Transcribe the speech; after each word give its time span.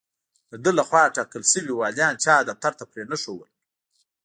د 0.51 0.53
ده 0.63 0.71
له 0.77 0.83
خوا 0.87 1.03
ټاکل 1.15 1.43
شوي 1.53 1.73
والیان 1.75 2.13
چا 2.23 2.35
دفتر 2.49 2.71
ته 2.79 2.83
پرې 2.91 3.03
نه 3.11 3.17
ښودل. 3.23 3.51